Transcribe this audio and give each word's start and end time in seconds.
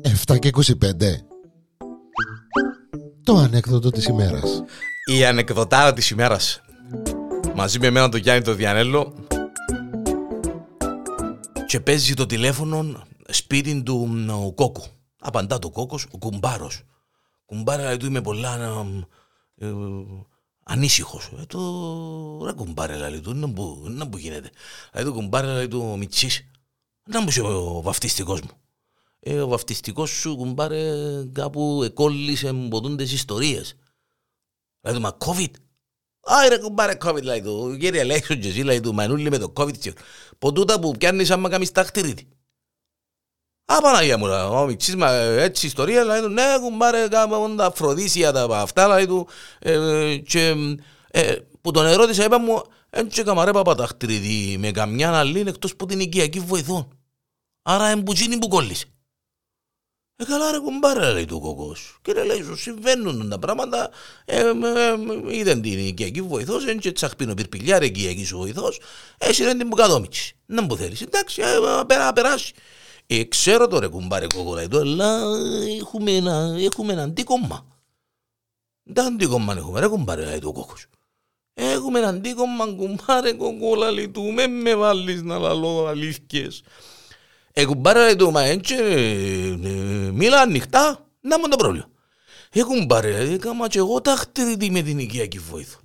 Εφτά 0.00 0.38
και 0.38 0.50
25 0.52 0.72
Το 3.22 3.36
ανέκδοτο 3.36 3.90
της 3.90 4.06
ημέρας. 4.06 4.62
Η 5.12 5.24
ανεκδοτάρα 5.24 5.92
της 5.92 6.10
ημέρας. 6.10 6.60
Μαζί 7.54 7.78
με 7.78 7.86
εμένα 7.86 8.08
τον 8.08 8.20
Γιάννη 8.20 8.44
το 8.44 8.54
Διανέλο. 8.54 9.14
Και 11.66 11.80
παίζει 11.80 12.14
το 12.14 12.26
τηλέφωνο 12.26 13.02
σπίτι 13.28 13.82
του 13.82 14.06
μ, 14.06 14.44
ο 14.46 14.52
Κόκου. 14.52 14.82
Απαντά 15.20 15.58
το 15.58 15.70
Κόκος, 15.70 16.06
ο 16.10 16.18
κουμπάρος. 16.18 16.82
Κουμπάρα 17.44 17.82
λέει 17.82 17.96
του 17.96 18.06
είμαι 18.06 18.20
πολλά 18.20 18.56
ε, 20.66 20.72
ε, 20.72 20.74
ανήσυχος 20.74 21.30
ε, 21.40 21.46
το, 21.46 22.44
Ρε 22.44 22.52
κουμπάρε 22.52 22.96
λέει 22.96 23.20
του, 23.20 23.34
να 23.34 23.52
που, 23.52 23.86
να 23.88 24.08
που 24.08 24.16
γίνεται 24.16 24.50
Λέει 24.94 25.04
του 25.04 25.12
κουμπάρε 25.12 25.52
λέει 25.52 25.68
του 25.68 25.98
Μιτσής 25.98 26.50
Να 27.06 27.20
μου 27.20 27.28
είσαι 27.28 27.40
ο 27.40 27.82
βαφτιστικός 27.82 28.40
μου 28.40 28.62
ε, 29.24 29.40
ο 29.40 29.48
βαφτιστικός 29.48 30.10
σου 30.10 30.36
κουμπάρε 30.36 30.92
κάπου 31.32 31.82
εκόλλησε 31.84 32.52
μποτούντες 32.52 33.12
ιστορίες. 33.12 33.76
Λέει 34.80 34.94
του, 34.94 35.00
μα 35.00 35.16
COVID. 35.18 35.50
Άι 36.20 36.48
ρε 36.48 36.58
κουμπάρε 36.58 36.96
COVID, 37.04 37.22
λέει 37.22 37.42
του. 37.42 37.76
Κύριε 37.80 38.04
Λέξον 38.04 38.40
και 38.40 38.48
εσύ, 38.48 38.62
λέει 38.62 38.80
του, 38.80 38.94
μανούλη 38.94 39.30
με 39.30 39.38
το 39.38 39.52
COVID. 39.56 39.78
και 39.78 39.94
Ποτούτα 40.38 40.80
που 40.80 40.94
πιάνεις 40.98 41.30
άμα 41.30 41.48
κάνεις 41.48 41.72
τάχτηρίτη. 41.72 42.22
Α, 42.22 42.31
Παναγία 43.64 44.18
μου, 44.18 44.26
λέει, 44.26 44.40
ο 44.40 44.64
Μιτσής, 44.66 44.96
μα 44.96 45.12
έτσι 45.14 45.66
ιστορία, 45.66 46.04
λέει 46.04 46.20
του, 46.20 46.28
ναι 46.28 46.42
κουμπάρε 46.60 47.08
κάπου 47.08 47.54
τα 47.56 47.66
αφροδίσια 47.66 48.32
τα 48.32 48.48
αυτά, 48.50 48.88
λέει 48.88 49.06
του. 49.06 49.28
ε, 49.58 50.16
Και 50.16 50.54
ε, 51.10 51.36
που 51.60 51.70
τον 51.70 51.86
ερώτησα, 51.86 52.24
είπα 52.24 52.38
μου, 52.38 52.62
έτσι 52.90 53.20
έκαμα 53.20 53.44
ρε 53.44 53.50
παπα 53.50 53.74
τάχτηρίτη 53.74 54.56
με 54.58 54.70
καμιά 54.70 55.18
άλλη 55.18 55.44
εκτός 55.46 55.76
που 55.76 55.86
την 55.86 56.00
οικιακή 56.00 56.40
βοηθών. 56.40 56.88
Άρα 57.62 57.86
εμπουτσίνη 57.88 58.38
που 58.38 58.48
κόλλησε. 58.48 58.86
Ε, 60.16 60.24
καλά 60.24 60.50
ρε 60.50 60.58
κουμπάρα 60.58 61.12
λέει 61.12 61.24
του 61.24 61.40
κοκός. 61.40 61.98
Κύριε 62.02 62.24
λέει 62.24 62.42
σου 62.42 62.56
συμβαίνουν 62.56 63.28
τα 63.28 63.38
πράγματα. 63.38 63.90
Ε, 64.24 64.40
ε, 64.40 64.48
ε, 64.48 65.36
είδαν 65.36 65.62
την 65.62 65.86
οικιακή 65.86 66.22
βοηθός, 66.22 66.66
έτσι 66.66 66.78
και 66.78 66.92
τσαχπίνο 66.92 67.34
πυρπηλιά 67.34 67.78
ρε 67.78 67.84
οικιακή 67.84 68.24
σου 68.24 68.36
βοηθός. 68.38 68.80
Έτσι 69.18 69.44
δεν 69.44 69.58
την 69.58 69.66
μπουκαδόμητσι. 69.66 70.36
Να 70.46 70.62
μου 70.62 70.76
θέλεις. 70.76 71.00
Εντάξει, 71.00 71.42
ε, 71.42 71.82
πέρα, 71.86 72.12
περάσει. 72.12 72.52
Ε, 73.14 73.24
ξέρω 73.24 73.66
το 73.68 73.78
ρε 73.78 73.88
κουμπάρε 73.88 74.26
κοκό 74.34 74.54
λέει 74.54 74.68
του, 74.68 74.78
αλλά 74.78 75.22
έχουμε 75.80 76.10
ένα, 76.10 76.56
έχουμε 76.58 76.92
ένα 76.92 77.02
αντίκομμα. 77.02 77.66
Τα 78.92 79.02
αντίκομμα 79.02 79.52
έχουμε 79.52 79.80
ρε 79.80 79.86
κουμπάρε 79.86 80.24
λέει 80.24 80.38
του 80.38 80.52
κοκός. 80.52 80.86
Έχουμε 81.54 81.98
ένα 81.98 82.08
αντίκομμα 82.08 82.66
κουμπάρε 82.66 83.32
κοκό 83.32 83.74
λέει 83.74 84.08
του, 84.08 84.22
με 84.22 84.46
με 84.46 84.74
βάλεις 84.74 85.22
να 85.22 85.38
λαλώ 85.38 85.86
αλήθειες. 85.86 86.62
Ε, 87.52 87.64
κουμπάρα 87.64 88.04
λέει 88.04 88.16
του, 88.16 88.30
μα 88.30 88.42
έτσι, 88.42 88.74
μίλα 90.12 90.40
ανοιχτά, 90.40 91.06
να 91.20 91.38
μου 91.38 91.48
το 91.48 91.56
πρόβλημα. 91.56 91.88
Ε, 92.52 92.62
κουμπάρα, 92.62 93.08
έκαμα 93.08 93.68
και 93.68 93.78
εγώ 93.78 94.00
ταχτηρητή 94.00 94.70
με 94.70 94.82
την 94.82 94.98
οικιακή 94.98 95.38
βοήθο. 95.38 95.78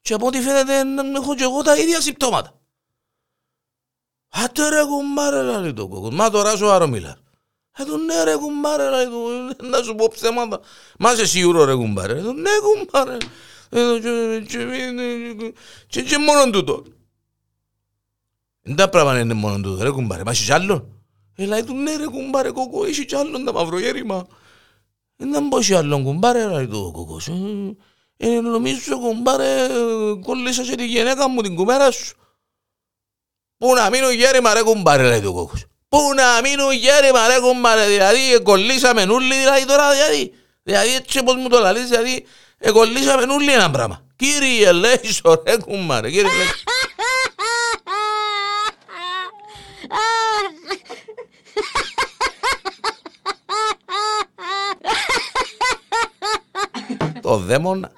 Και 0.00 0.14
από 0.14 0.26
ό,τι 0.26 0.40
φαίνεται, 0.40 0.82
να 0.82 1.02
έχω 1.18 1.34
και 1.34 1.42
εγώ 1.42 1.62
τα 1.62 1.76
ίδια 1.76 2.00
συμπτώματα. 2.00 2.59
Άτε 4.30 4.68
ρε 4.68 4.84
κουμπάρα, 4.84 5.42
λέει 5.60 5.72
το 5.72 5.88
κόκκος, 5.88 6.14
μα 6.14 6.30
τώρα 6.30 6.56
σου 6.56 6.70
άρο 6.70 6.86
μιλά. 6.86 7.16
Ε, 7.76 7.84
του 7.84 7.96
ναι 7.98 8.24
ρε 8.24 8.36
κουμπάρα, 8.36 8.90
λέει 8.90 9.04
του, 9.04 9.20
να 9.70 9.82
σου 9.82 9.94
πω 9.94 10.08
ψέματα. 10.14 10.60
Μα 10.98 11.12
είσαι 11.12 11.26
σίγουρο 11.26 11.64
ρε 11.64 11.74
κουμπάρα. 11.74 12.12
Ε, 12.12 12.20
του 12.22 12.32
ναι 12.32 12.50
κουμπάρα. 12.62 13.16
Ε, 13.70 13.80
και- 14.00 14.44
και- 14.48 15.52
και- 15.86 16.02
Και 16.02 16.18
μόνο 16.18 16.50
τούτο. 16.50 16.82
Δεν 18.62 18.76
τα 18.76 18.88
πράγματα 18.88 19.18
είναι 19.20 19.34
μόνο 19.34 19.60
τούτο, 19.60 19.82
ρε 19.82 19.90
κουμπάρε, 19.90 20.24
μα 20.24 20.30
είσαι 20.30 20.44
κι 20.44 20.52
άλλον. 20.52 21.02
Ε, 21.36 21.44
λέει 21.46 21.64
του, 21.64 21.74
ναι 21.74 21.96
ρε 21.96 22.06
κουμπάρε, 22.06 22.50
κόκο, 22.50 22.86
είσαι 22.86 23.04
κι 23.04 23.14
άλλον 23.14 23.44
τα 23.44 23.52
μαυρογέρημα. 23.52 24.26
Ε, 25.16 25.24
να 25.24 25.40
μπω 25.40 25.60
κι 25.60 25.74
άλλον 25.74 26.04
κουμπάρε, 26.04 26.46
λέει 26.46 26.66
του 26.66 26.84
ο 26.86 26.90
κόκος. 26.92 27.28
Ε, 27.28 27.76
ε, 28.16 28.40
νομίζω 28.40 28.98
κουμπάρε, 28.98 29.66
κόλλησα 30.24 30.62
και 30.62 30.74
τη 30.74 30.86
γυναίκα 30.86 31.28
μου 31.28 31.40
την 31.40 31.54
κουμέρα 31.54 31.90
σου. 31.90 32.14
Πού 33.60 33.74
να 33.74 33.90
μείνω 33.90 34.10
γέρημα 34.10 34.54
ρε 34.54 34.62
κουμπάρε, 34.62 35.02
λέει 35.02 35.20
του 35.20 35.28
ο 35.28 35.32
κόκος. 35.32 35.64
Πού 35.88 35.98
να 36.14 36.40
μείνω 36.42 36.72
γέρημα 36.72 37.26
ρε 37.26 37.38
κουμπάρε, 37.40 37.86
δηλαδή 37.86 38.34
ε, 38.34 38.38
κολλήσαμε 38.38 39.04
νουλοι, 39.04 39.34
δηλαδή 39.34 39.64
τώρα, 39.64 39.92
δηλαδή. 39.92 40.32
Δηλαδή 40.62 40.94
έτσι 40.94 41.22
πως 41.22 41.34
μου 41.34 41.48
το 41.48 41.58
λαλείς, 41.58 41.88
δηλαδή 41.88 42.26
ε, 42.58 42.70
κολλήσαμε 42.70 43.24
νουλοι 43.24 43.52
ένα 43.52 43.70
πράγμα. 43.70 44.04
Κύριε 44.16 44.72
Λέισο, 44.72 45.42
ρε 45.46 45.56
κουμπάρε, 45.56 46.10
κύριε 46.10 46.30
Λέισο. 46.38 46.64
Το 57.22 57.36
δαίμον 57.36 57.90